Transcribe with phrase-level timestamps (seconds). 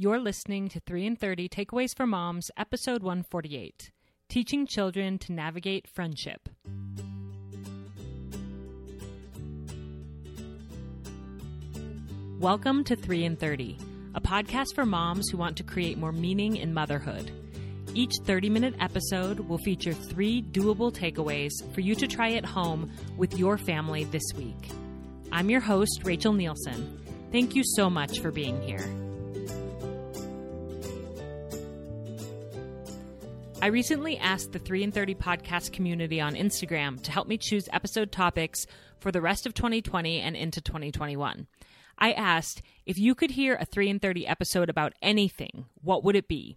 [0.00, 3.90] You're listening to 3 and 30 Takeaways for Moms, episode 148
[4.28, 6.48] Teaching Children to Navigate Friendship.
[12.38, 13.76] Welcome to 3 and 30,
[14.14, 17.32] a podcast for moms who want to create more meaning in motherhood.
[17.92, 22.88] Each 30 minute episode will feature three doable takeaways for you to try at home
[23.16, 24.70] with your family this week.
[25.32, 27.00] I'm your host, Rachel Nielsen.
[27.32, 29.07] Thank you so much for being here.
[33.68, 37.68] I recently asked the 3 and 30 podcast community on Instagram to help me choose
[37.70, 38.66] episode topics
[38.98, 41.46] for the rest of 2020 and into 2021.
[41.98, 46.16] I asked if you could hear a 3 and 30 episode about anything, what would
[46.16, 46.56] it be?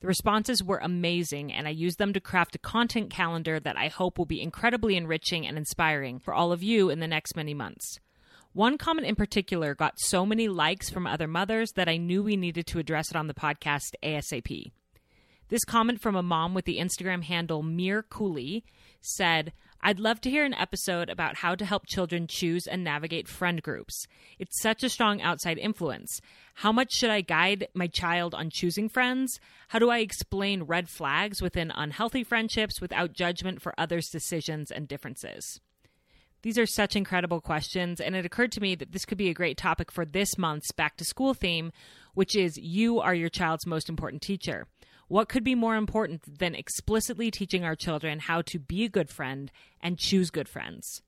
[0.00, 3.88] The responses were amazing, and I used them to craft a content calendar that I
[3.88, 7.52] hope will be incredibly enriching and inspiring for all of you in the next many
[7.52, 8.00] months.
[8.54, 12.36] One comment in particular got so many likes from other mothers that I knew we
[12.36, 14.72] needed to address it on the podcast ASAP.
[15.48, 18.64] This comment from a mom with the Instagram handle Mir Cooley
[19.00, 23.28] said, I'd love to hear an episode about how to help children choose and navigate
[23.28, 24.06] friend groups.
[24.38, 26.20] It's such a strong outside influence.
[26.56, 29.40] How much should I guide my child on choosing friends?
[29.68, 34.86] How do I explain red flags within unhealthy friendships without judgment for others' decisions and
[34.86, 35.60] differences?
[36.42, 39.34] These are such incredible questions, and it occurred to me that this could be a
[39.34, 41.72] great topic for this month's back to school theme,
[42.14, 44.66] which is You are your child's most important teacher.
[45.08, 49.08] What could be more important than explicitly teaching our children how to be a good
[49.08, 51.00] friend and choose good friends?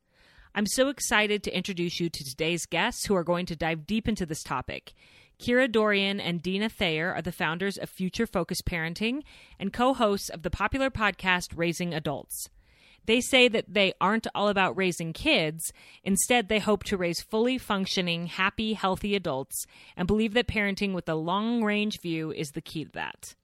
[0.54, 4.08] I'm so excited to introduce you to today's guests who are going to dive deep
[4.08, 4.94] into this topic.
[5.38, 9.22] Kira Dorrian and Deana Thayer are the founders of Future Focused Parenting
[9.58, 12.48] and co hosts of the popular podcast Raising Adults.
[13.04, 15.74] They say that they aren't all about raising kids.
[16.04, 21.08] Instead, they hope to raise fully functioning, happy, healthy adults and believe that parenting with
[21.08, 23.34] a long range view is the key to that.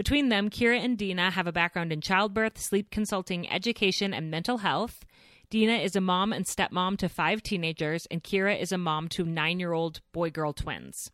[0.00, 4.56] Between them, Kira and Deana have a background in childbirth, sleep consulting, education, and mental
[4.56, 5.04] health.
[5.50, 9.26] Deana is a mom and stepmom to five teenagers, and Kira is a mom to
[9.26, 11.10] nine year old boy girl twins.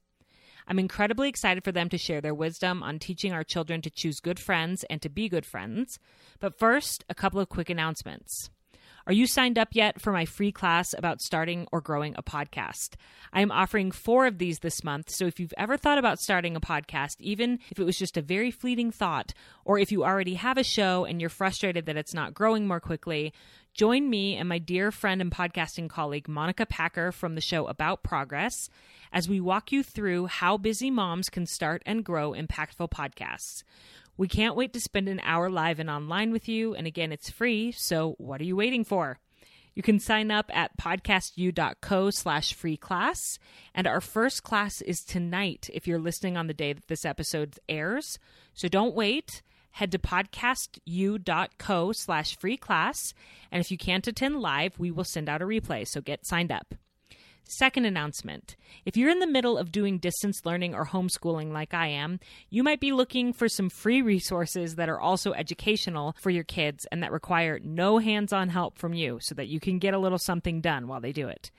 [0.69, 4.21] I'm incredibly excited for them to share their wisdom on teaching our children to choose
[4.21, 5.99] good friends and to be good friends.
[6.39, 8.51] But first, a couple of quick announcements.
[9.09, 12.95] Are you signed up yet for my free class about starting or growing a podcast?
[13.33, 15.11] I am offering four of these this month.
[15.11, 18.23] So if you've ever thought about starting a podcast, even if it was just a
[18.23, 19.33] very fleeting thought,
[19.65, 22.81] or if you already have a show and you're frustrated that it's not growing more
[22.81, 23.33] quickly,
[23.75, 28.03] join me and my dear friend and podcasting colleague, Monica Packer from the show About
[28.03, 28.69] Progress,
[29.13, 33.63] as we walk you through how busy moms can start and grow impactful podcasts.
[34.17, 36.75] We can't wait to spend an hour live and online with you.
[36.75, 37.73] And again, it's free.
[37.73, 39.19] So what are you waiting for?
[39.75, 43.39] You can sign up at podcastu.co slash free class.
[43.75, 47.59] And our first class is tonight if you're listening on the day that this episode
[47.69, 48.19] airs.
[48.55, 49.43] So don't wait.
[49.73, 53.13] Head to podcastu.co slash free class.
[53.53, 55.87] And if you can't attend live, we will send out a replay.
[55.87, 56.75] So get signed up.
[57.49, 61.87] Second announcement if you're in the middle of doing distance learning or homeschooling like I
[61.87, 62.19] am,
[62.51, 66.87] you might be looking for some free resources that are also educational for your kids
[66.91, 69.99] and that require no hands on help from you so that you can get a
[69.99, 71.53] little something done while they do it.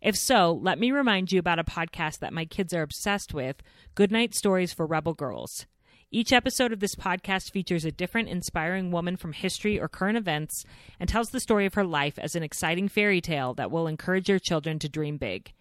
[0.00, 3.62] If so, let me remind you about a podcast that my kids are obsessed with
[3.94, 5.66] Goodnight Stories for Rebel Girls.
[6.14, 10.64] Each episode of this podcast features a different inspiring woman from history or current events
[11.00, 14.28] and tells the story of her life as an exciting fairy tale that will encourage
[14.28, 15.52] your children to dream big.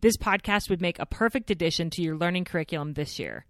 [0.00, 3.46] This podcast would make a perfect addition to your learning curriculum this year.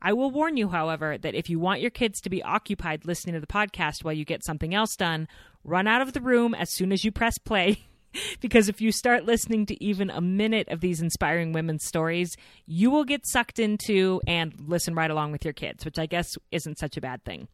[0.00, 3.34] I will warn you, however, that if you want your kids to be occupied listening
[3.34, 5.26] to the podcast while you get something else done,
[5.64, 7.88] run out of the room as soon as you press play
[8.40, 12.90] because if you start listening to even a minute of these inspiring women's stories, you
[12.90, 16.78] will get sucked into and listen right along with your kids, which I guess isn't
[16.78, 17.48] such a bad thing.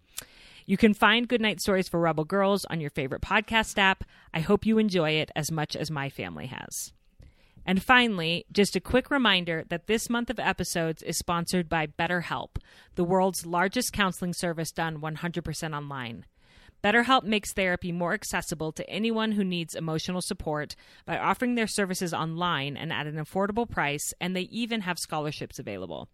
[0.67, 4.05] You can find Goodnight Stories for Rebel Girls on your favorite podcast app.
[4.33, 6.93] I hope you enjoy it as much as my family has.
[7.65, 12.57] And finally, just a quick reminder that this month of episodes is sponsored by BetterHelp,
[12.97, 16.25] the world's largest counseling service done 100% online.
[16.83, 20.75] BetterHelp makes therapy more accessible to anyone who needs emotional support
[21.07, 25.61] by offering their services online and at an affordable price, and they even have scholarships
[25.61, 26.09] available.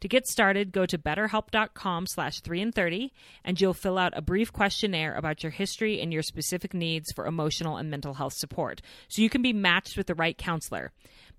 [0.00, 3.12] To get started, go to betterhelp.com slash 3 and 30,
[3.44, 7.24] and you'll fill out a brief questionnaire about your history and your specific needs for
[7.24, 10.90] emotional and mental health support, so you can be matched with the right counselor.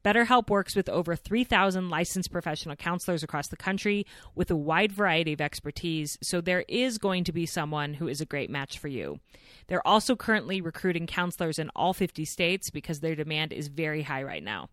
[0.03, 4.05] BetterHelp works with over 3,000 licensed professional counselors across the country
[4.35, 8.19] with a wide variety of expertise, so there is going to be someone who is
[8.19, 9.19] a great match for you.
[9.67, 14.23] They're also currently recruiting counselors in all 50 states because their demand is very high
[14.23, 14.67] right now.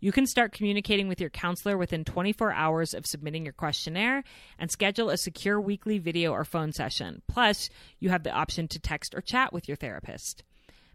[0.00, 4.24] You can start communicating with your counselor within 24 hours of submitting your questionnaire
[4.58, 7.22] and schedule a secure weekly video or phone session.
[7.28, 7.68] Plus,
[8.00, 10.42] you have the option to text or chat with your therapist.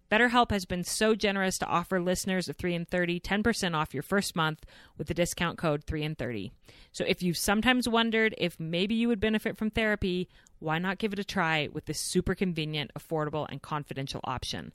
[0.10, 4.04] BetterHelp has been so generous to offer listeners of 3 and 30 10% off your
[4.04, 4.66] first month
[4.98, 6.54] with the discount code 3 and 30.
[6.94, 11.12] So if you've sometimes wondered if maybe you would benefit from therapy, why not give
[11.12, 14.72] it a try with this super convenient, affordable, and confidential option?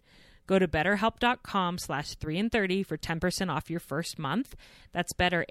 [0.46, 4.55] Go to betterhelp.com slash 3 and 30 for 10% off your first month.
[4.93, 5.46] That's better,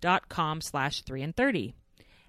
[0.00, 1.74] dot com slash 3 and 30.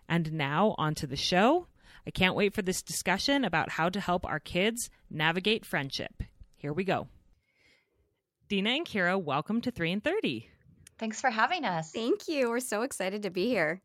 [0.07, 1.68] And now on to the show.
[2.07, 6.24] I can't wait for this discussion about how to help our kids navigate friendship.
[6.56, 7.09] Here we go.
[8.48, 10.48] Deana and Kira, welcome to 3 and 30.
[10.98, 11.92] Thanks for having us.
[11.92, 12.50] Thank you.
[12.50, 13.81] We're so excited to be here.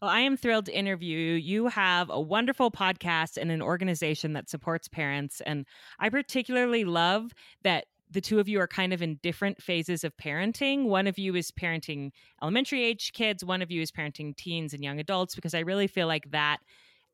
[0.00, 1.34] Well, I am thrilled to interview you.
[1.34, 5.40] You have a wonderful podcast and an organization that supports parents.
[5.46, 5.64] And
[6.00, 7.30] I particularly love
[7.62, 10.86] that the two of you are kind of in different phases of parenting.
[10.86, 12.10] One of you is parenting
[12.42, 15.86] elementary age kids, one of you is parenting teens and young adults, because I really
[15.86, 16.58] feel like that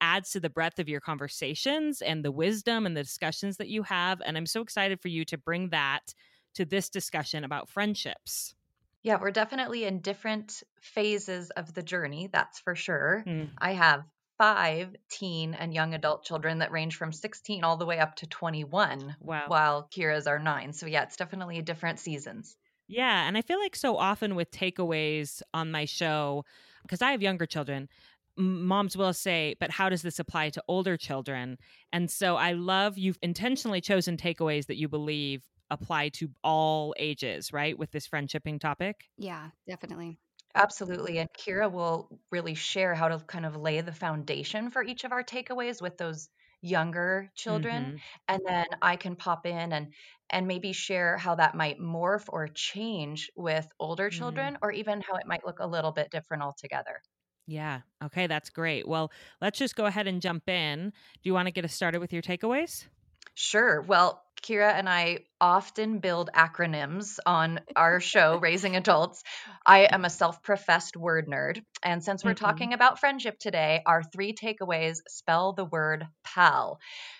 [0.00, 3.82] adds to the breadth of your conversations and the wisdom and the discussions that you
[3.84, 4.20] have.
[4.24, 6.14] And I'm so excited for you to bring that
[6.54, 8.54] to this discussion about friendships.
[9.02, 13.24] Yeah, we're definitely in different phases of the journey, that's for sure.
[13.26, 13.50] Mm.
[13.58, 14.04] I have
[14.36, 18.26] five teen and young adult children that range from 16 all the way up to
[18.26, 19.48] 21, Wow.
[19.48, 20.72] while Kira's are nine.
[20.72, 22.56] So, yeah, it's definitely different seasons.
[22.86, 23.28] Yeah.
[23.28, 26.44] And I feel like so often with takeaways on my show,
[26.82, 27.88] because I have younger children,
[28.38, 31.58] moms will say, but how does this apply to older children?
[31.92, 37.52] And so I love you've intentionally chosen takeaways that you believe apply to all ages,
[37.52, 37.78] right?
[37.78, 39.10] With this friendshipping topic.
[39.16, 40.20] Yeah, definitely.
[40.54, 41.18] Absolutely.
[41.18, 45.12] And Kira will really share how to kind of lay the foundation for each of
[45.12, 46.28] our takeaways with those
[46.60, 47.92] younger children.
[47.92, 48.02] Mhm.
[48.28, 49.94] And then I can pop in and
[50.30, 54.50] and maybe share how that might morph or change with older Mhm.
[54.50, 57.00] children or even how it might look a little bit different altogether.
[57.48, 57.80] Yeah.
[58.04, 58.26] Okay.
[58.28, 58.86] That's great.
[58.86, 59.10] Well,
[59.40, 60.90] let's just go ahead and jump in.
[60.90, 62.86] Do you want to get us started with your takeaways?
[63.34, 63.80] Sure.
[63.82, 69.22] Well, Kira and I often build acronyms on our show, Raising Adults.
[69.66, 71.62] I am a self professed word nerd.
[71.82, 72.34] And since we're Mhm.
[72.34, 76.78] talking about friendship today, our three takeaways spell the word pal.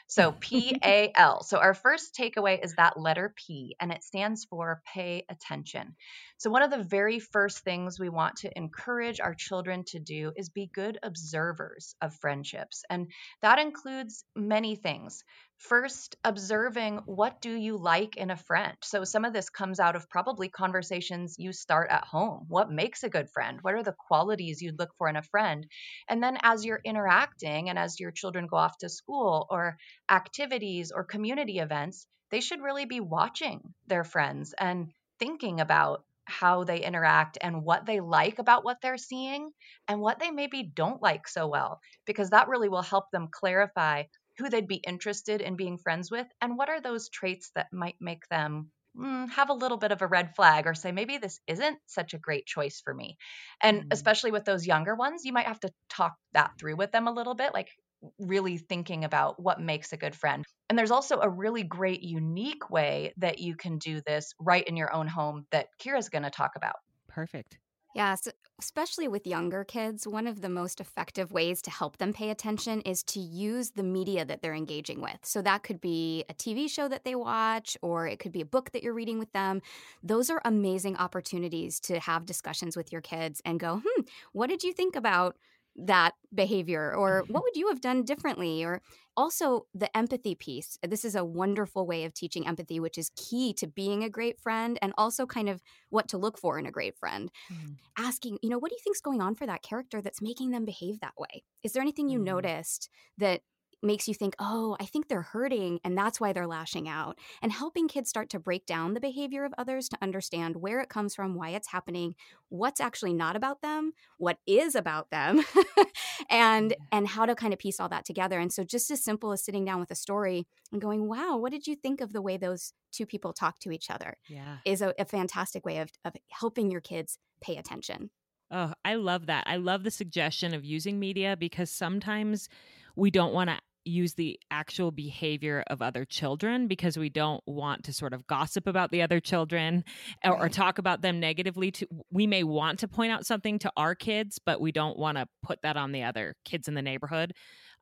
[0.08, 1.42] So P A L.
[1.42, 5.96] So our first takeaway is that letter P, and it stands for pay attention.
[6.38, 10.32] So, one of the very first things we want to encourage our children to do
[10.36, 12.84] is be good observers of friendships.
[12.88, 13.10] And
[13.42, 15.24] that includes many things.
[15.56, 18.76] First, observing what do you like in a friend.
[18.84, 22.44] So some of this comes out of probably conversations you start at home.
[22.46, 23.58] What makes a good friend?
[23.62, 25.66] What are the qualities you'd look for in a friend?
[26.08, 29.76] And then as you're interacting and as your children go off to school or
[30.08, 36.64] activities or community events, they should really be watching their friends and thinking about how
[36.64, 39.50] they interact and what they like about what they're seeing
[39.88, 44.04] and what they maybe don't like so well because that really will help them clarify
[44.38, 47.96] who they'd be interested in being friends with, and what are those traits that might
[48.00, 51.40] make them mm, have a little bit of a red flag or say, maybe this
[51.48, 53.16] isn't such a great choice for me.
[53.62, 53.88] And Mhm.
[53.90, 57.12] especially with those younger ones, you might have to talk that through with them a
[57.12, 57.70] little bit, like
[58.18, 60.44] really thinking about what makes a good friend.
[60.68, 64.76] And there's also a really great, unique way that you can do this right in
[64.76, 66.76] your own home that Kira's going to talk about.
[67.06, 67.58] Perfect.
[67.94, 68.30] Yeah, so
[68.60, 72.80] especially with younger kids, one of the most effective ways to help them pay attention
[72.82, 75.18] is to use the media that they're engaging with.
[75.24, 78.46] So that could be a TV show that they watch, or it could be a
[78.46, 79.62] book that you're reading with them.
[80.02, 84.02] Those are amazing opportunities to have discussions with your kids and go, hmm,
[84.32, 85.36] what did you think about
[85.78, 88.64] that behavior or what would you have done differently?
[88.64, 88.82] Or
[89.16, 90.78] also the empathy piece.
[90.82, 94.40] This is a wonderful way of teaching empathy which is key to being a great
[94.40, 97.30] friend and also kind of what to look for in a great friend.
[97.48, 97.78] Mhm.
[97.98, 100.64] asking you know what do you think's going on for that character that's making them
[100.64, 101.44] behave that way?
[101.62, 102.18] Is there anything you Mhm.
[102.18, 103.42] noticed that
[103.82, 107.52] makes you think oh i think they're hurting and that's why they're lashing out and
[107.52, 111.14] helping kids start to break down the behavior of others to understand where it comes
[111.14, 112.14] from why it's happening
[112.48, 115.42] what's actually not about them what is about them
[116.30, 119.32] and and how to kind of piece all that together and so just as simple
[119.32, 122.22] as sitting down with a story and going wow what did you think of the
[122.22, 124.58] way those two people talk to each other Yeah.
[124.64, 128.10] is a, a fantastic way of, of helping your kids pay attention
[128.50, 129.44] Oh, I love that.
[129.46, 132.48] I love the suggestion of using media because sometimes
[132.96, 133.58] we don't want to
[133.88, 138.66] use the actual behavior of other children because we don't want to sort of gossip
[138.66, 139.84] about the other children
[140.24, 143.70] or, or talk about them negatively to we may want to point out something to
[143.76, 146.82] our kids but we don't want to put that on the other kids in the
[146.82, 147.32] neighborhood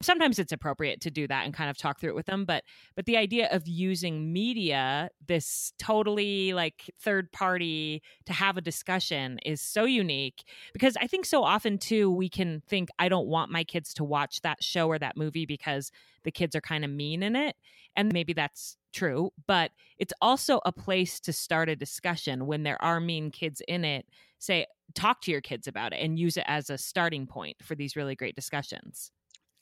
[0.02, 2.64] sometimes it's appropriate to do that and kind of talk through it with them but
[2.94, 9.38] but the idea of using media this totally like third party to have a discussion
[9.44, 13.50] is so unique because i think so often too we can think i don't want
[13.50, 15.90] my kids to watch that show or that movie because
[16.24, 17.56] the kids are kind of mean in it
[17.96, 22.82] and maybe that's true but it's also a place to start a discussion when there
[22.82, 24.06] are mean kids in it
[24.38, 27.74] say talk to your kids about it and use it as a starting point for
[27.74, 29.10] these really great discussions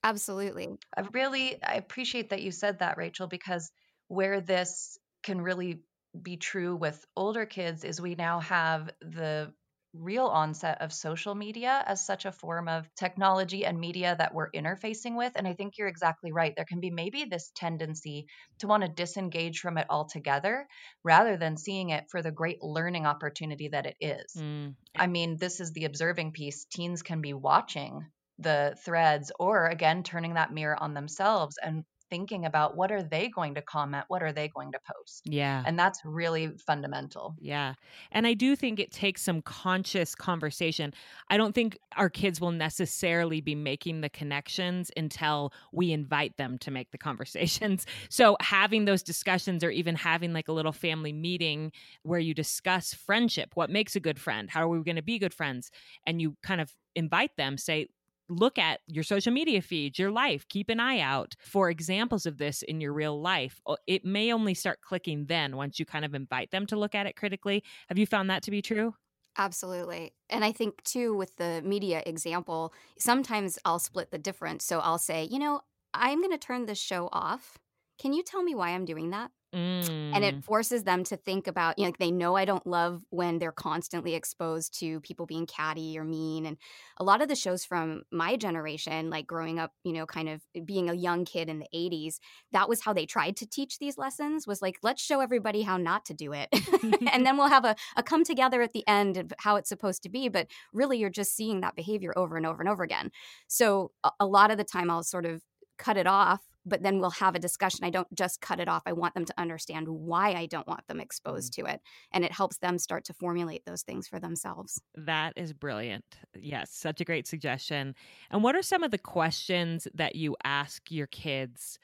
[0.05, 0.69] Absolutely.
[0.97, 3.73] I really I appreciate that you said that, Rachel, because
[4.09, 5.81] where this can really
[6.23, 9.53] be true with older kids is we now have the
[9.95, 14.51] real onset of social media as such a form of technology and media that we're
[14.51, 15.33] interfacing with.
[15.37, 16.55] And I think you're exactly right.
[16.55, 18.27] There can be maybe this tendency
[18.59, 20.69] to want to disengage from it altogether
[21.05, 24.35] rather than seeing it for the great learning opportunity that it is.
[24.37, 24.75] Mm.
[24.97, 26.67] I mean, this is the observing piece.
[26.67, 28.07] Teens can be watching
[28.39, 33.29] the threads or again turning that mirror on themselves and thinking about what are they
[33.29, 35.63] going to comment what are they going to post yeah.
[35.67, 37.35] and that's really fundamental.
[37.41, 37.75] Yeah
[38.13, 40.93] and i do think it takes some conscious conversation.
[41.29, 46.59] I don't think our kids will necessarily be making the connections until we invite them
[46.59, 47.87] to make the conversations.
[48.11, 51.73] So having those discussions or even having like a little family meeting
[52.03, 55.19] where you discuss friendship what makes a good friend how are we going to be
[55.19, 55.71] good friends
[56.07, 57.89] and you kind of invite them say
[58.29, 62.39] look at your social media feeds, your life, keep an eye out for examples of
[62.39, 63.61] this in your real life.
[63.87, 67.07] It may only start clicking then once you kind of invite them to look at
[67.07, 67.63] it critically.
[67.89, 68.95] Have you found that to be true?
[69.37, 70.15] Absolutely.
[70.31, 74.65] And I think, too, with the media example, sometimes I'll split the difference.
[74.65, 75.63] So I'll say, you know,
[75.93, 77.59] I'm going to turn this show off.
[77.99, 79.33] Can you tell me why I'm doing that?
[79.55, 80.11] Mm.
[80.15, 83.03] And it forces them to think about, you know, like they know I don't love
[83.11, 86.45] when they're constantly exposed to people being catty or mean.
[86.45, 86.57] And
[86.99, 90.43] a lot of the shows from my generation, like growing up, you know, kind of
[90.67, 92.19] being a young kid in the 80s,
[92.53, 95.77] that was how they tried to teach these lessons was like, let's show everybody how
[95.77, 96.49] not to do it.
[97.13, 100.03] and then we'll have a, a come together at the end of how it's supposed
[100.03, 100.29] to be.
[100.29, 103.13] But really, you're just seeing that behavior over and over and over again.
[103.47, 105.43] So a, a lot of the time, I'll sort of
[105.79, 107.85] cut it off but then we'll have a discussion.
[107.85, 108.83] I don't just cut it off.
[108.87, 111.67] I want them to understand why I don't want them exposed mm-hmm.
[111.67, 111.81] to it.
[112.13, 114.81] And it helps them start to formulate those things for themselves.
[114.95, 116.05] That is brilliant.
[116.35, 117.95] Yes, such a great suggestion.
[118.31, 121.79] And what are some of the questions that you ask your kids?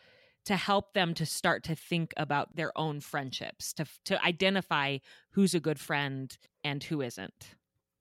[0.47, 4.97] to help them to start to think about their own friendships to to identify
[5.33, 7.57] who's a good friend and who isn't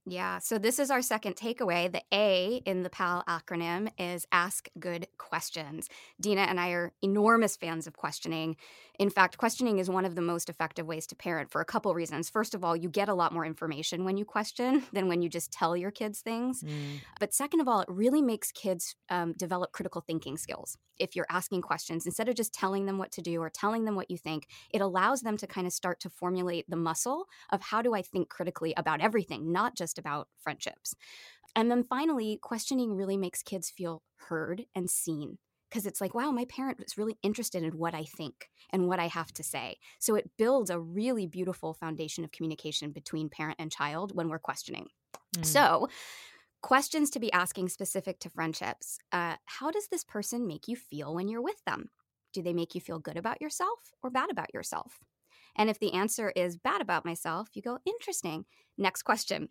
[0.06, 1.92] yeah, so this is our second takeaway.
[1.92, 5.90] The A in the PAL acronym is ask good questions.
[6.20, 8.56] Deana and I are enormous fans of questioning.
[8.98, 11.94] In fact, questioning is one of the most effective ways to parent for a couple
[11.94, 12.30] reasons.
[12.30, 15.30] First of all, you get a lot more information when you question than when you
[15.30, 16.64] just tell your kids things.
[16.64, 17.00] Mm.
[17.20, 20.78] But second of all, it really makes kids um, develop critical thinking skills.
[20.98, 23.96] If you're asking questions, instead of just telling them what to do or telling them
[23.96, 27.62] what you think, it allows them to kind of start to formulate the muscle of
[27.62, 30.94] how do I think critically about everything, not just about friendships.
[31.56, 35.38] And then finally, questioning really makes kids feel heard and seen
[35.70, 39.00] because it's like, wow, my parent is really interested in what I think and what
[39.00, 39.78] I have to say.
[40.00, 44.40] So it builds a really beautiful foundation of communication between parent and child when we're
[44.40, 44.88] questioning.
[45.38, 45.46] Mm.
[45.46, 45.88] So,
[46.62, 51.14] questions to be asking specific to friendships uh, How does this person make you feel
[51.14, 51.90] when you're with them?
[52.34, 55.00] Do they make you feel good about yourself or bad about yourself?
[55.60, 58.46] And if the answer is bad about myself, you go, interesting.
[58.78, 59.50] Next question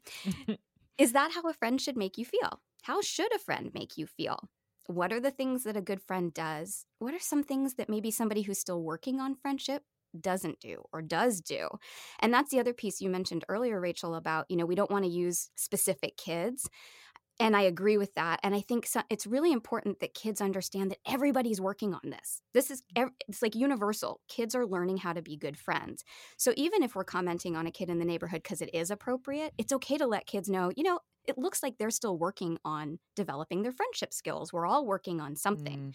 [0.99, 2.61] Is that how a friend should make you feel?
[2.83, 4.49] How should a friend make you feel?
[4.87, 6.87] What are the things that a good friend does?
[6.99, 9.83] What are some things that maybe somebody who's still working on friendship
[10.19, 11.69] doesn't do or does do.
[12.21, 15.05] And that's the other piece you mentioned earlier, Rachel, about, you know, we don't want
[15.05, 16.69] to use specific kids.
[17.41, 18.41] And I agree with that.
[18.43, 22.43] And I think so, it's really important that kids understand that everybody's working on this.
[22.53, 24.21] This is it's like universal.
[24.29, 26.05] Kids are learning how to be good friends.
[26.37, 29.53] So even if we're commenting on a kid in the neighborhood because it is appropriate,
[29.57, 32.99] it's okay to let kids know, you know, it looks like they're still working on
[33.15, 34.53] developing their friendship skills.
[34.53, 35.79] We're all working on something.
[35.79, 35.95] Mm.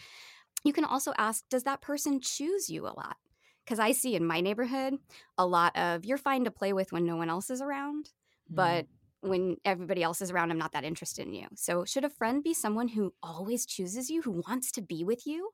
[0.64, 3.18] You can also ask, does that person choose you a lot?
[3.66, 4.96] Because I see in my neighborhood
[5.38, 8.06] a lot of you're fine to play with when no one else is around,
[8.50, 8.56] mm.
[8.56, 8.86] but
[9.24, 11.48] when everybody else is around, I'm not that interested in you.
[11.56, 15.26] So, should a friend be someone who always chooses you, who wants to be with
[15.26, 15.52] you?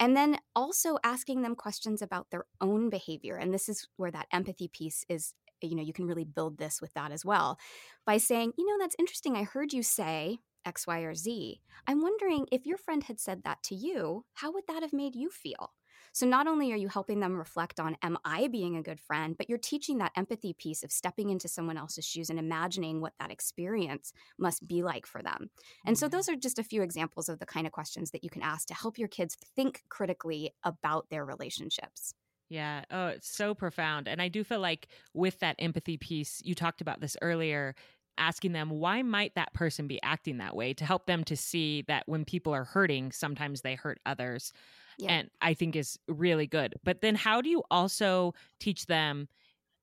[0.00, 3.34] And then also asking them questions about their own behavior.
[3.36, 6.80] And this is where that empathy piece is, you know, you can really build this
[6.80, 7.58] with that as well
[8.06, 9.36] by saying, you know, that's interesting.
[9.36, 11.60] I heard you say X, Y, or Z.
[11.86, 15.16] I'm wondering if your friend had said that to you, how would that have made
[15.16, 15.72] you feel?
[16.18, 19.36] So not only are you helping them reflect on, am I being a good friend,
[19.38, 23.12] but you're teaching that empathy piece of stepping into someone else's shoes and imagining what
[23.20, 25.50] that experience must be like for them.
[25.86, 26.16] And so mm-hmm.
[26.16, 28.66] those are just a few examples of the kind of questions that you can ask
[28.66, 32.14] to help your kids think critically about their relationships.
[32.48, 32.82] Yeah.
[32.90, 34.08] Oh, it's so profound.
[34.08, 37.76] And I do feel like with that empathy piece, you talked about this earlier,
[38.18, 40.74] asking them why might that person be acting that way?
[40.74, 44.52] to help them to see that when people are hurting sometimes they hurt others
[44.98, 45.12] yeah.
[45.12, 46.74] and i think is really good.
[46.84, 49.28] But then how do you also teach them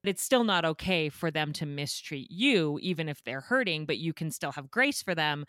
[0.04, 3.98] that it's still not okay for them to mistreat you even if they're hurting but
[3.98, 5.46] you can still have grace for them?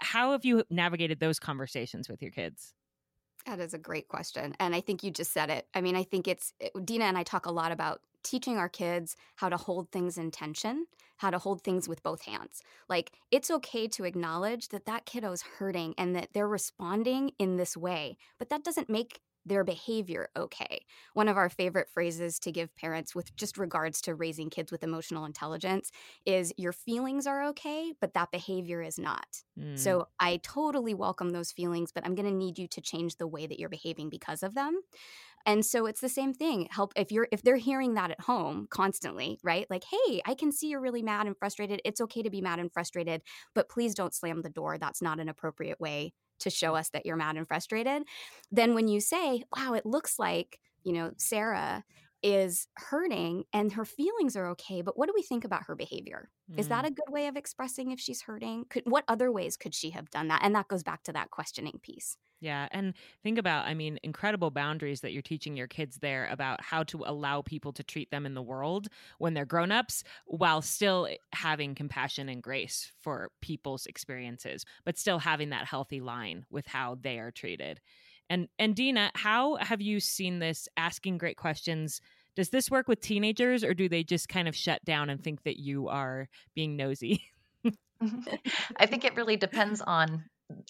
[0.00, 2.72] How have you navigated those conversations with your kids
[3.46, 4.54] that is a great question.
[4.58, 5.66] And I think you just said it.
[5.74, 6.52] I mean, I think it's
[6.84, 10.30] Deana and I talk a lot about teaching our kids how to hold things in
[10.30, 12.62] tension, how to hold things with both hands.
[12.88, 17.76] Like, it's okay to acknowledge that that kiddo's hurting and that they're responding in this
[17.76, 20.84] way, but that doesn't make their behavior okay.
[21.14, 24.84] One of our favorite phrases to give parents with just regards to raising kids with
[24.84, 25.90] emotional intelligence
[26.24, 29.42] is your feelings are okay, but that behavior is not.
[29.58, 29.74] Mm.
[29.74, 33.26] So I totally welcome those feelings, but I'm going to need you to change the
[33.26, 34.80] way that you're behaving because of them.
[35.44, 36.68] And so it's the same thing.
[36.70, 39.66] Help if you're if they're hearing that at home constantly, right?
[39.70, 41.80] Like, "Hey, I can see you're really mad and frustrated.
[41.84, 43.22] It's okay to be mad and frustrated,
[43.54, 44.78] but please don't slam the door.
[44.78, 48.04] That's not an appropriate way to show us that you're mad and frustrated."
[48.50, 51.84] Then when you say, "Wow, it looks like, you know, Sarah
[52.22, 56.30] is hurting and her feelings are okay, but what do we think about her behavior?
[56.50, 56.58] Mm.
[56.58, 56.88] Is that mm.
[56.88, 58.64] a good way of expressing if she's hurting?
[58.70, 60.42] Could what other ways could she have done that?
[60.44, 62.16] And that goes back to that questioning piece.
[62.40, 62.66] Yeah.
[62.72, 66.82] And think about, I mean, incredible boundaries that you're teaching your kids there about how
[66.84, 68.88] to allow people to treat them in the world
[69.18, 75.50] when they're grown-ups while still having compassion and grace for people's experiences, but still having
[75.50, 77.80] that healthy line with how they are treated.
[78.32, 82.00] And and Deana, how have you seen this asking great questions?
[82.34, 85.42] Does this work with teenagers or do they just kind of shut down and think
[85.42, 87.24] that you are being nosy?
[88.78, 90.24] I think it really depends on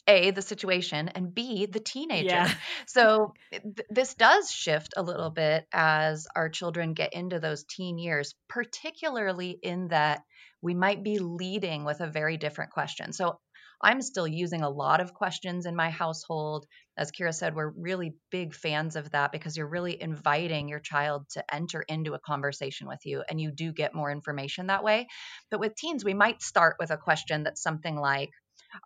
[0.06, 2.54] a the situation and b the teenager yeah.
[2.86, 7.64] so eh, th- this does shift a little bit as our children get into those
[7.64, 10.22] teen years particularly in that
[10.60, 13.40] we might be leading with a very different question so
[13.82, 16.64] i'm still using a lot of questions in my household
[16.96, 21.26] as kira said we're really big fans of that because you're really inviting your child
[21.30, 25.06] to enter into a conversation with you and you do get more information that way
[25.50, 28.30] but with teens we might start with a question that's something like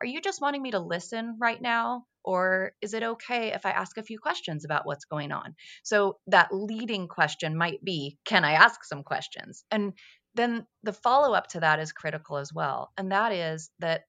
[0.01, 2.05] are you just wanting me to listen right now?
[2.25, 5.55] Or is it okay if I ask a few questions about what's going on?
[5.85, 9.65] So that leading question might be Can I ask some questions?
[9.71, 9.93] And
[10.35, 12.91] then the follow up to that is critical as well.
[12.99, 14.03] And that is that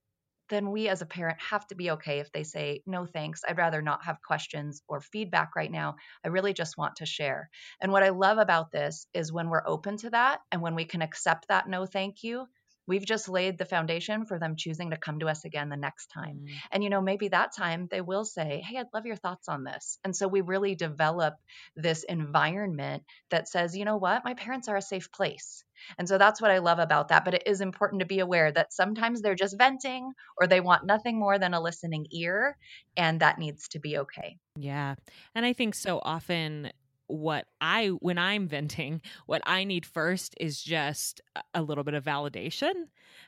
[0.50, 3.58] then we as a parent have to be okay if they say, no, thanks, I'd
[3.58, 5.96] rather not have questions or feedback right now.
[6.24, 7.50] I really just want to share.
[7.82, 10.86] And what I love about this is when we're open to that and when we
[10.86, 12.48] can accept that no, thank you,
[12.88, 16.08] we've just laid the foundation for them choosing to come to us again the next
[16.08, 16.46] time.
[16.46, 16.54] Mm.
[16.72, 19.64] And, you know, maybe that time they will say, Hey, I'd love your thoughts on
[19.64, 20.00] this.
[20.04, 21.36] And so we really develop
[21.76, 25.64] this environment that says, you know what, my parents are a safe place.
[25.98, 27.26] And so that's what I love about that.
[27.26, 30.86] But it is important to be aware that sometimes they're just venting or they want
[30.86, 32.58] nothing more than a listening ear.
[32.96, 34.38] And that needs to be okay.
[34.56, 34.96] Yeah.
[35.36, 36.72] And I think so often
[37.08, 41.22] what I when I'm venting, what I need first is just
[41.54, 42.74] a little bit of validation.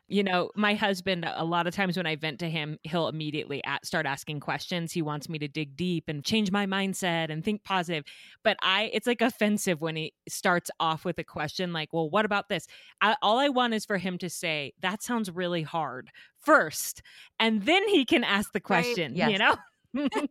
[0.07, 3.63] You know, my husband a lot of times when I vent to him, he'll immediately
[3.63, 4.91] at, start asking questions.
[4.91, 8.03] He wants me to dig deep and change my mindset and think positive.
[8.43, 12.25] But I it's like offensive when he starts off with a question like, "Well, what
[12.25, 12.67] about this?"
[13.01, 17.01] I, all I want is for him to say, "That sounds really hard." First,
[17.39, 19.29] and then he can ask the question, right.
[19.29, 19.31] yes.
[19.31, 19.55] you know?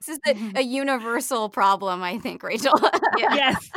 [0.00, 0.56] this is a, mm-hmm.
[0.56, 2.78] a universal problem, I think, Rachel.
[3.18, 3.70] yes.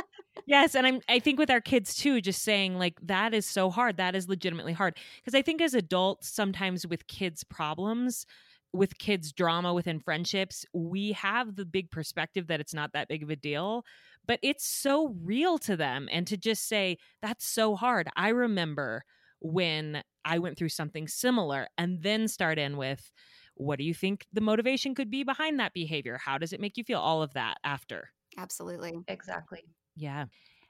[0.46, 3.70] Yes, and I'm I think with our kids too just saying like that is so
[3.70, 3.98] hard.
[3.98, 8.26] That is legitimately hard because I think as adults sometimes with kids problems
[8.74, 13.24] with kids drama within friendships, we have the big perspective that it's not that big
[13.24, 13.84] of a deal,
[14.26, 18.08] but it's so real to them and to just say that's so hard.
[18.16, 19.04] I remember
[19.40, 23.12] when I went through something similar and then start in with
[23.58, 26.20] what do you think the motivation could be behind that behavior?
[26.24, 27.00] How does it make you feel?
[27.00, 28.10] All of that after.
[28.38, 28.94] Absolutely.
[29.08, 29.64] Exactly.
[29.96, 30.26] Yeah.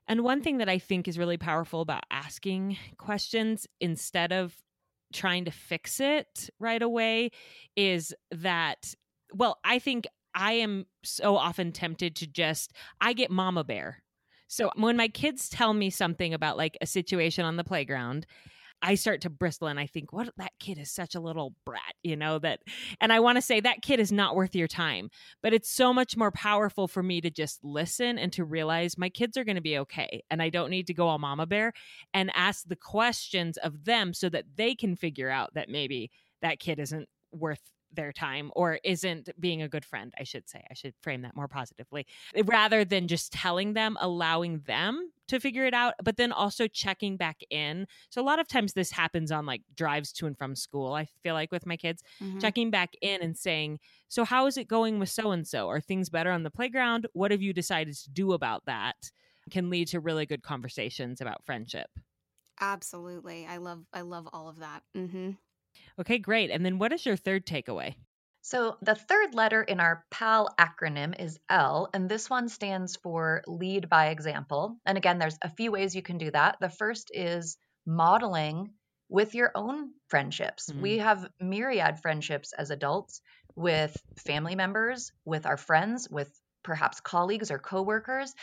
[0.07, 4.55] And one thing that I think is really powerful about asking questions instead of
[5.13, 7.31] trying to fix it right away
[7.75, 8.93] is that,
[9.33, 14.03] well, I think I am so often tempted to just, I get mama bear.
[14.47, 18.25] So when my kids tell me something about like a situation on the playground,
[18.81, 21.95] I start to bristle and I think, what that kid is such a little brat,
[22.03, 22.59] you know, that
[23.01, 25.09] and I want to say that kid is not worth your time.
[25.41, 29.09] But it's so much more powerful for me to just listen and to realize my
[29.09, 30.23] kids are going to be okay.
[30.29, 31.73] And I don't need to go all mama bear
[32.13, 36.11] and ask the questions of them so that they can figure out that maybe
[36.41, 40.63] that kid isn't worth their time or isn't being a good friend, I should say.
[40.69, 42.05] I should frame that more positively.
[42.45, 47.17] Rather than just telling them, allowing them to figure it out, but then also checking
[47.17, 47.87] back in.
[48.09, 51.07] So a lot of times this happens on like drives to and from school, I
[51.23, 52.39] feel like with my kids, mm-hmm.
[52.39, 55.67] checking back in and saying, So how is it going with so and so?
[55.67, 57.07] Are things better on the playground?
[57.13, 59.11] What have you decided to do about that?
[59.49, 61.89] Can lead to really good conversations about friendship.
[62.59, 63.45] Absolutely.
[63.45, 64.83] I love I love all of that.
[64.95, 65.31] Mm-hmm.
[65.99, 66.51] Okay, great.
[66.51, 67.95] And then what is your third takeaway?
[68.41, 73.43] So, the third letter in our PAL acronym is L, and this one stands for
[73.45, 74.77] lead by example.
[74.85, 76.55] And again, there's a few ways you can do that.
[76.61, 78.71] The first is modeling
[79.09, 80.69] with your own friendships.
[80.69, 80.81] Mm-hmm.
[80.81, 83.21] We have myriad friendships as adults
[83.55, 86.31] with family members, with our friends, with
[86.63, 88.33] perhaps colleagues or coworkers,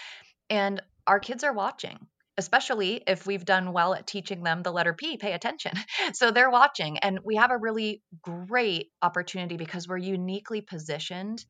[0.51, 1.99] and our kids are watching
[2.37, 5.73] especially if we've done well at teaching them the letter P, pay attention.
[6.14, 6.99] So they're watching.
[6.99, 11.44] And we have a really great opportunity because we're uniquely positioned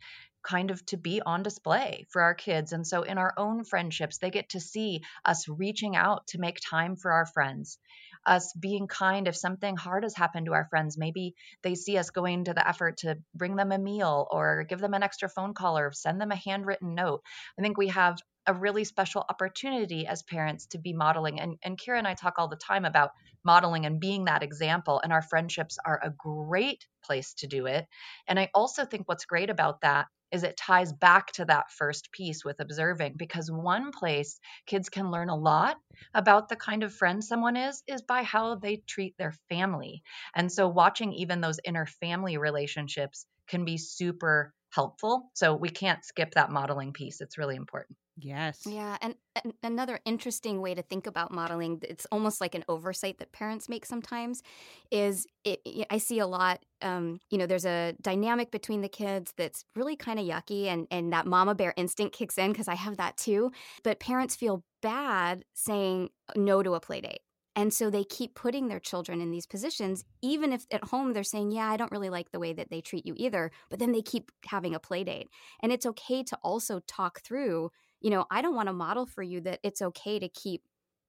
[0.44, 2.73] kind of to be on display for our kids.
[2.73, 6.59] And so in our own friendships, they get to see us reaching out to make
[6.61, 7.79] time for our friends,
[8.26, 10.98] us being kind if something hard has happened to our friends.
[10.98, 14.80] Maybe they see us going to the effort to bring them a meal or give
[14.80, 17.22] them an extra phone call or send them a handwritten note.
[17.58, 21.40] I think we have a really special opportunity as parents to be modeling.
[21.40, 23.10] And, and Kira and I talk all the time about
[23.42, 25.00] modeling and being that example.
[25.02, 27.87] And our friendships are a great place to do it.
[28.26, 32.11] And I also think what's great about that is it ties back to that first
[32.11, 35.77] piece with observing because one place kids can learn a lot
[36.12, 40.03] about the kind of friend someone is is by how they treat their family.
[40.35, 45.31] And so watching even those inner family relationships can be super helpful.
[45.35, 47.20] So we can't skip that modeling piece.
[47.20, 47.97] It's really important.
[48.16, 48.66] Yes.
[48.66, 53.18] Yeah, and, and, another interesting way to think about modeling, it's almost like an oversight
[53.18, 54.42] that parents make sometimes,
[54.90, 59.35] is it, I see a lot, um, you know, there's a dynamic between the kids
[59.37, 62.74] that's really kind of yucky and, and that mama bear instinct kicks in because I
[62.74, 63.53] have that too.
[63.83, 67.20] But parents feel bad saying no to a play date
[67.57, 71.22] and so they keep putting their children in these positions, even if at home they're
[71.22, 73.53] saying, Yeah, I don't really like the way that they treat you either.
[73.70, 75.29] But then they keep having a play date.
[75.62, 79.22] And it's okay to also talk through, you know, I don't want to model for
[79.22, 80.62] you that it's okay to keep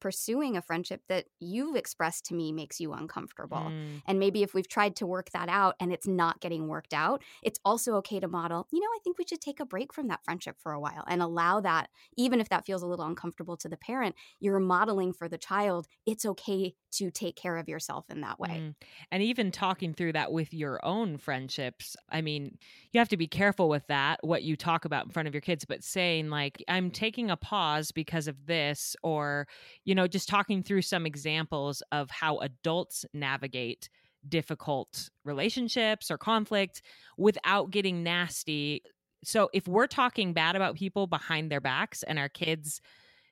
[0.06, 3.58] pursuing a friendship that you've expressed to me makes you uncomfortable.
[3.58, 4.04] Mm.
[4.06, 7.24] And maybe if we've tried to work that out and it's not getting worked out,
[7.41, 10.08] it's also okay to model, you know, I think we should take a break from
[10.10, 13.58] that friendship for a while and allow that, even if that feels a little uncomfortable
[13.58, 18.06] to the parent, you're modeling for the child, it's okay to take care of yourself
[18.10, 18.50] in that way.
[18.50, 18.76] Mm.
[19.12, 22.60] And even talking through that with your own friendships, I mean,
[22.94, 25.41] you have to be careful with that, what you talk about in front of your
[25.41, 29.48] kids, but saying, like, I'm taking a pause because of this, or,
[29.84, 33.89] you know, just talking through some examples of how adults navigate
[34.27, 36.81] difficult relationships or conflict
[37.17, 38.81] without getting nasty.
[39.23, 42.81] So if we're talking bad about people behind their backs and our kids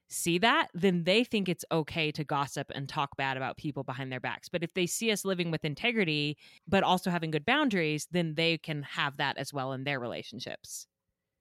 [0.10, 4.12] see that, then they think it's okay to gossip and talk bad about people behind
[4.12, 4.50] their backs.
[4.50, 8.58] But if they see us living with integrity, but also having good boundaries, then they
[8.58, 10.88] can have that as well in their relationships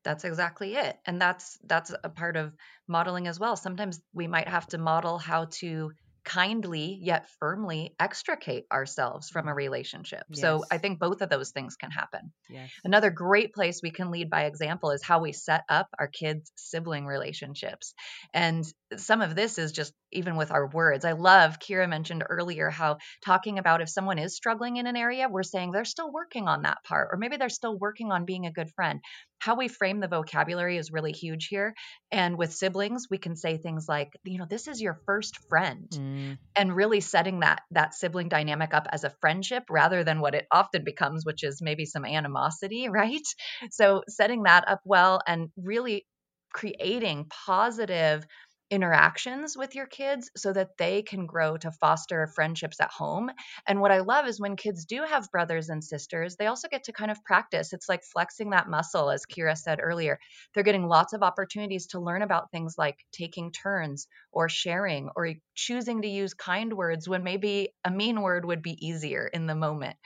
[0.05, 2.53] that's exactly it and that's that's a part of
[2.89, 5.91] modeling as well sometimes we might have to model how to
[6.25, 10.25] kindly yet firmly extricate ourselves from a relationship.
[10.31, 10.41] Yes.
[10.41, 12.33] So I think both of those things can happen.
[12.49, 12.71] Yes.
[12.85, 16.53] Another great place we can lead by example is how we set up our kids'
[16.57, 17.95] sibling relationships.
[18.33, 18.65] And
[18.97, 21.05] some of this is just even with our words.
[21.05, 25.29] I love Kira mentioned earlier how talking about if someone is struggling in an area,
[25.29, 28.47] we're saying they're still working on that part, or maybe they're still working on being
[28.47, 29.01] a good friend.
[29.39, 31.75] How we frame the vocabulary is really huge here.
[32.13, 35.89] And with siblings, we can say things like, you know, this is your first friend.
[35.91, 36.39] Mm.
[36.55, 40.47] And really setting that that sibling dynamic up as a friendship rather than what it
[40.53, 43.27] often becomes, which is maybe some animosity, right?
[43.71, 46.07] So setting that up well and really
[46.53, 48.25] creating positive
[48.73, 53.31] interactions with your kids so that they can grow to foster friendships at home.
[53.69, 56.85] And what I love is when kids do have brothers and sisters, they also get
[56.85, 57.73] to kind of practice.
[57.75, 60.19] It's like flexing that muscle, as Kira said earlier.
[60.55, 65.35] They're getting lots of opportunities to learn about things like taking turns or sharing or
[65.55, 69.55] choosing to use kind words when maybe a mean word would be easier in the
[69.55, 69.97] moment.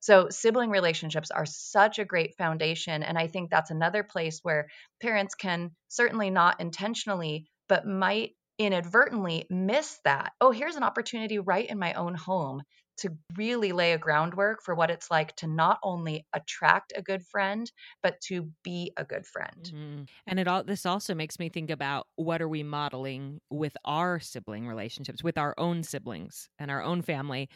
[0.00, 3.02] So, sibling relationships are such a great foundation.
[3.02, 4.68] And I think that's another place where
[5.00, 10.32] parents can certainly not intentionally but might inadvertently miss that.
[10.40, 12.62] Oh, here's an opportunity right in my own home
[12.98, 17.22] to really lay a groundwork for what it's like to not only attract a good
[17.26, 17.70] friend
[18.02, 19.64] but to be a good friend.
[19.64, 20.02] Mm-hmm.
[20.26, 24.18] And it all this also makes me think about what are we modeling with our
[24.18, 27.50] sibling relationships with our own siblings and our own family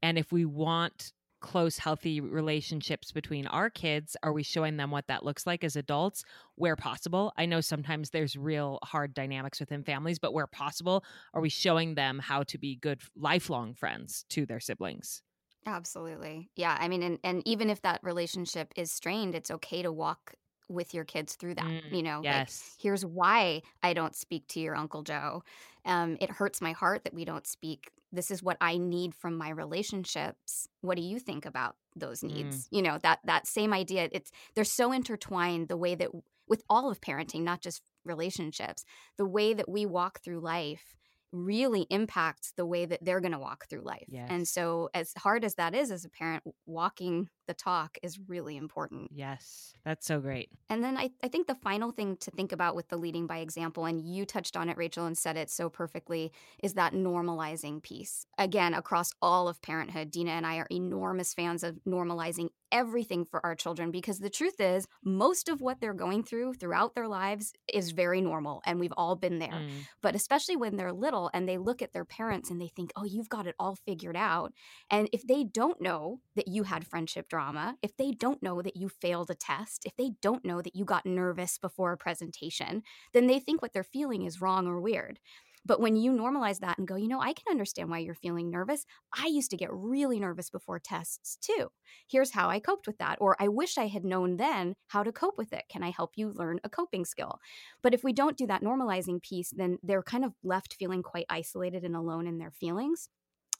[0.00, 1.13] and if we want
[1.44, 4.16] close, healthy relationships between our kids?
[4.22, 7.34] Are we showing them what that looks like as adults where possible?
[7.36, 11.04] I know sometimes there's real hard dynamics within families, but where possible,
[11.34, 15.22] are we showing them how to be good lifelong friends to their siblings?
[15.66, 16.48] Absolutely.
[16.56, 16.78] Yeah.
[16.80, 20.34] I mean, and, and even if that relationship is strained, it's okay to walk
[20.70, 21.66] with your kids through that.
[21.66, 22.72] Mm, you know, yes.
[22.72, 25.42] Like, here's why I don't speak to your Uncle Joe.
[25.84, 29.36] Um, it hurts my heart that we don't speak this is what I need from
[29.36, 30.68] my relationships.
[30.80, 32.32] What do you think about those mm.
[32.32, 32.64] needs?
[32.64, 32.68] Mm.
[32.70, 36.10] You know, that that same idea, it's they're so intertwined the way that
[36.48, 38.84] with all of parenting, not just relationships,
[39.16, 40.96] the way that we walk through life
[41.32, 44.04] really impacts the way that they're going to walk through life.
[44.08, 44.28] Yes.
[44.30, 48.56] And so as hard as that is as a parent, walking the talk is really
[48.56, 49.10] important.
[49.14, 50.50] Yes, that's so great.
[50.68, 53.38] And then I, I think the final thing to think about with the leading by
[53.38, 57.82] example, and you touched on it, Rachel, and said it so perfectly, is that normalizing
[57.82, 58.26] piece.
[58.38, 63.44] Again, across all of parenthood, Deana and I are enormous fans of normalizing everything for
[63.46, 67.52] our children because the truth is, most of what they're going through throughout their lives
[67.72, 69.50] is very normal, and we've all been there.
[69.50, 69.70] Mm.
[70.02, 73.04] But especially when they're little and they look at their parents and they think, oh,
[73.04, 74.52] you've got it all figured out.
[74.90, 78.76] And if they don't know that you had friendship drama, if they don't know that
[78.76, 82.80] you failed a test, if they don't know that you got nervous before a presentation,
[83.12, 85.18] then they think what they're feeling is wrong or weird.
[85.66, 88.52] But when you normalize that and go, you know, I can understand why you're feeling
[88.52, 88.86] nervous.
[89.12, 91.70] I used to get really nervous before tests too.
[92.08, 93.18] Here's how I coped with that.
[93.20, 95.64] Or I wish I had known then how to cope with it.
[95.68, 97.40] Can I help you learn a coping skill?
[97.82, 101.26] But if we don't do that normalizing piece, then they're kind of left feeling quite
[101.28, 103.08] isolated and alone in their feelings.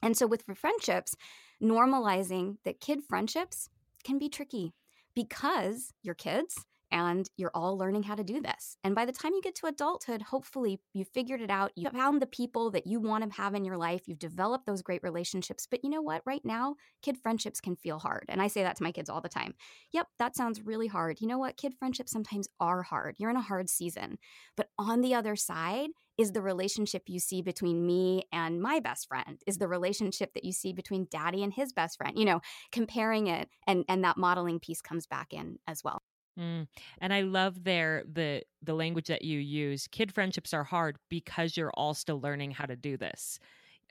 [0.05, 1.15] And so with friendships,
[1.59, 3.69] normalizing that kid friendships
[4.03, 4.75] can be tricky
[5.15, 6.63] because your kids
[6.95, 8.77] and you're all learning how to do this.
[8.81, 11.73] And by the time you get to adulthood, hopefully you figured it out.
[11.75, 14.03] You found the people that you want to have in your life.
[14.07, 15.67] You've developed those great relationships.
[15.69, 16.21] But you know what?
[16.25, 18.23] Right now, kid friendships can feel hard.
[18.29, 19.55] And I say that to my kids all the time.
[19.91, 21.19] Yep, that sounds really hard.
[21.19, 21.57] You know what?
[21.57, 23.15] Kid friendships sometimes are hard.
[23.17, 24.17] You're in a hard season.
[24.55, 29.09] But on the other side, is the relationship you see between me and my best
[29.09, 32.39] friend is the relationship that you see between daddy and his best friend you know
[32.71, 36.01] comparing it and and that modeling piece comes back in as well
[36.39, 36.67] Mm.
[36.99, 39.87] And I love there the the language that you use.
[39.87, 43.39] Kid friendships are hard because you're all still learning how to do this.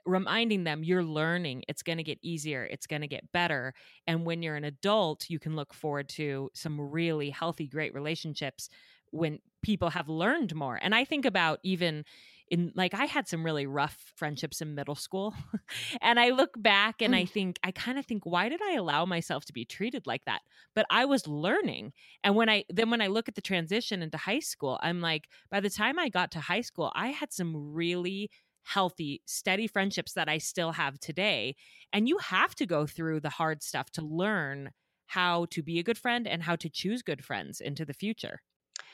[0.05, 3.73] Reminding them you're learning, it's going to get easier, it's going to get better.
[4.05, 8.69] And when you're an adult, you can look forward to some really healthy, great relationships
[9.09, 10.77] when people have learned more.
[10.79, 12.05] And I think about even
[12.49, 15.33] in like I had some really rough friendships in middle school.
[16.01, 17.29] and I look back and I mm.
[17.29, 20.41] think I kind of think why did I allow myself to be treated like that?
[20.75, 21.93] But I was learning.
[22.23, 25.27] And when I then when I look at the transition into high school, I'm like
[25.49, 28.29] by the time I got to high school, I had some really
[28.63, 31.55] healthy, steady friendships that I still have today.
[31.93, 34.71] And you have to go through the hard stuff to learn
[35.07, 38.41] how to be a good friend and how to choose good friends into the future.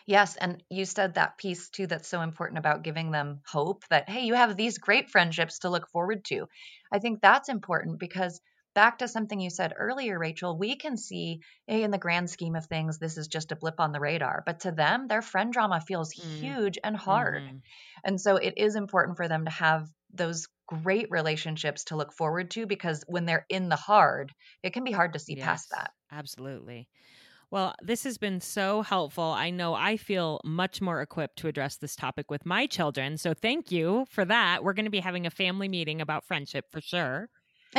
[0.05, 4.09] Yes, and you said that piece too that's so important about giving them hope that,
[4.09, 6.47] hey, you have these great friendships to look forward to.
[6.91, 8.41] I think that's important because
[8.73, 12.55] back to something you said earlier, Rachel, we can see, hey, in the grand scheme
[12.55, 14.43] of things, this is just a blip on the radar.
[14.45, 16.39] But to them, their friend drama feels mm.
[16.39, 17.43] huge and hard.
[17.43, 17.57] Mm-hmm.
[18.05, 22.51] And so it is important for them to have those great relationships to look forward
[22.51, 24.31] to because when they're in the hard,
[24.63, 25.91] it can be hard to see yes, past that.
[26.11, 26.87] Absolutely.
[27.51, 29.25] Well, this has been so helpful.
[29.25, 33.17] I know I feel much more equipped to address this topic with my children.
[33.17, 34.63] So thank you for that.
[34.63, 37.27] We're going to be having a family meeting about friendship for sure.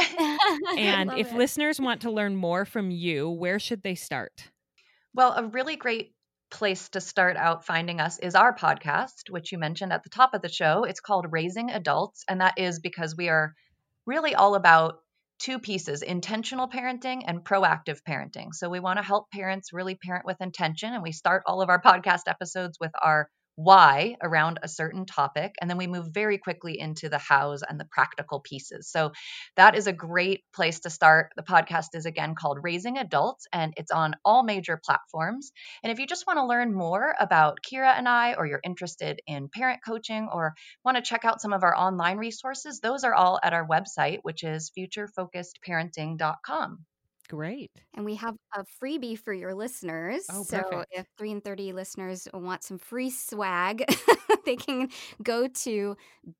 [0.76, 1.36] and if it.
[1.36, 4.50] listeners want to learn more from you, where should they start?
[5.14, 6.14] Well, a really great
[6.50, 10.34] place to start out finding us is our podcast, which you mentioned at the top
[10.34, 10.84] of the show.
[10.84, 13.54] It's called Raising Adults, and that is because we are
[14.04, 14.98] really all about
[15.42, 18.48] two pieces intentional parenting and proactive parenting.
[18.52, 20.94] So, we want to help parents really parent with intention.
[20.94, 25.54] And we start all of our podcast episodes with our why around a certain topic.
[25.60, 28.90] And then we move very quickly into the hows and the practical pieces.
[28.90, 29.12] So
[29.56, 31.32] that is a great place to start.
[31.36, 35.52] The podcast is again called Raising Adults and it's on all major platforms.
[35.82, 39.20] And if you just want to learn more about Kira and I, or you're interested
[39.26, 43.14] in parent coaching, or want to check out some of our online resources, those are
[43.14, 46.84] all at our website, which is futurefocusedparenting.com.
[47.32, 47.70] great.
[47.94, 50.26] And we have a freebie for your listeners.
[50.30, 53.84] Oh, so if 3 and 30 listeners want some free swag,
[54.44, 54.90] they can
[55.22, 55.96] go to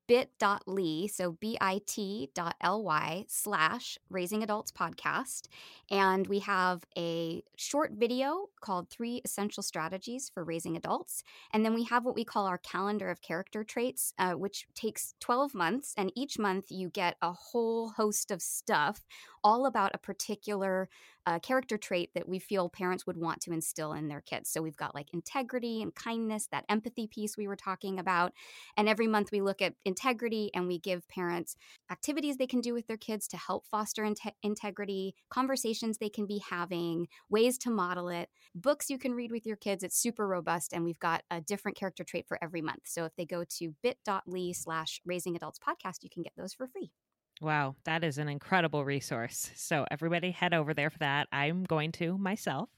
[0.07, 5.47] bit.ly, so bit.ly slash raising adults podcast.
[5.89, 11.23] And we have a short video called Three Essential Strategies for Raising Adults.
[11.51, 15.15] And then we have what we call our calendar of character traits, uh, which takes
[15.21, 15.95] 12 months.
[15.97, 19.01] And each month you get a whole host of stuff
[19.43, 20.89] all about a particular
[21.25, 24.49] uh, character trait that we feel parents would want to instill in their kids.
[24.49, 28.33] So we've got like integrity and kindness, that empathy piece we were talking about.
[28.75, 31.55] And every month we look at integrity and we give parents
[31.91, 36.25] activities they can do with their kids to help foster inte- integrity, conversations they can
[36.25, 39.83] be having, ways to model it, books you can read with your kids.
[39.83, 40.73] It's super robust.
[40.73, 42.81] And we've got a different character trait for every month.
[42.85, 46.67] So if they go to bit.ly slash raising adults podcast, you can get those for
[46.67, 46.91] free.
[47.41, 49.51] Wow, that is an incredible resource.
[49.55, 51.27] So, everybody head over there for that.
[51.31, 52.69] I'm going to myself.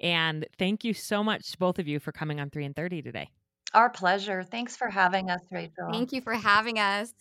[0.00, 3.30] And thank you so much, both of you, for coming on 3 in 30 today.
[3.72, 4.42] Our pleasure.
[4.42, 5.88] Thanks for having us, Rachel.
[5.90, 7.12] Thank you for having us.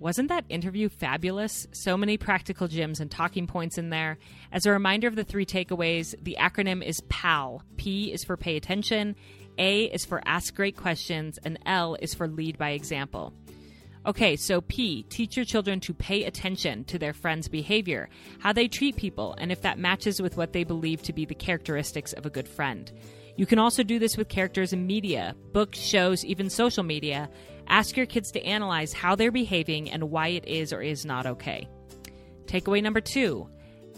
[0.00, 1.66] Wasn't that interview fabulous?
[1.72, 4.18] So many practical gems and talking points in there.
[4.52, 7.62] As a reminder of the three takeaways, the acronym is PAL.
[7.76, 9.16] P is for pay attention,
[9.58, 13.32] A is for ask great questions, and L is for lead by example.
[14.06, 18.08] Okay, so P, teach your children to pay attention to their friends' behavior,
[18.38, 21.34] how they treat people, and if that matches with what they believe to be the
[21.34, 22.92] characteristics of a good friend.
[23.36, 27.28] You can also do this with characters in media, books, shows, even social media.
[27.68, 31.26] Ask your kids to analyze how they're behaving and why it is or is not
[31.26, 31.68] okay.
[32.46, 33.48] Takeaway number two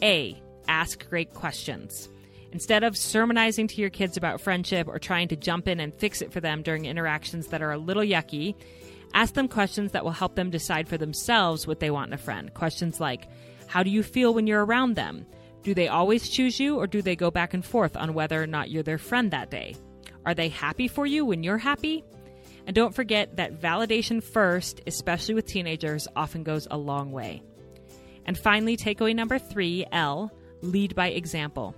[0.03, 2.09] A, ask great questions.
[2.53, 6.21] Instead of sermonizing to your kids about friendship or trying to jump in and fix
[6.21, 8.57] it for them during interactions that are a little yucky,
[9.15, 12.19] Ask them questions that will help them decide for themselves what they want in a
[12.19, 12.53] friend.
[12.55, 13.29] Questions like
[13.67, 15.27] How do you feel when you're around them?
[15.63, 18.47] Do they always choose you, or do they go back and forth on whether or
[18.47, 19.77] not you're their friend that day?
[20.25, 22.05] Are they happy for you when you're happy?
[22.67, 27.43] And don't forget that validation first, especially with teenagers, often goes a long way.
[28.27, 30.31] And finally, takeaway number three L
[30.63, 31.75] lead by example.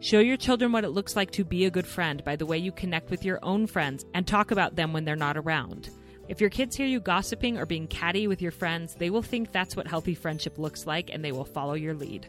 [0.00, 2.58] Show your children what it looks like to be a good friend by the way
[2.58, 5.88] you connect with your own friends and talk about them when they're not around.
[6.26, 9.52] If your kids hear you gossiping or being catty with your friends, they will think
[9.52, 12.26] that's what healthy friendship looks like and they will follow your lead.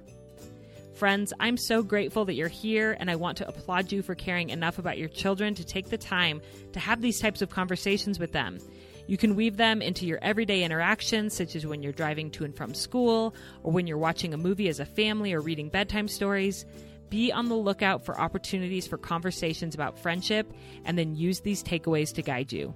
[0.96, 4.50] Friends, I'm so grateful that you're here, and I want to applaud you for caring
[4.50, 8.32] enough about your children to take the time to have these types of conversations with
[8.32, 8.60] them.
[9.06, 12.56] You can weave them into your everyday interactions, such as when you're driving to and
[12.56, 16.66] from school, or when you're watching a movie as a family or reading bedtime stories.
[17.10, 20.50] Be on the lookout for opportunities for conversations about friendship,
[20.86, 22.74] and then use these takeaways to guide you.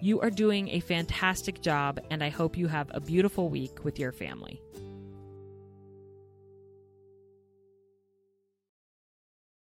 [0.00, 3.98] You are doing a fantastic job, and I hope you have a beautiful week with
[3.98, 4.62] your family.